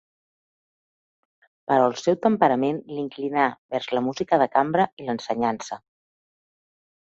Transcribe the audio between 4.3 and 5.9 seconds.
de cambra i l'ensenyança.